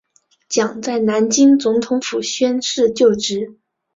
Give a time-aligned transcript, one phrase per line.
[0.49, 3.55] 蒋在南京总统府宣誓就职。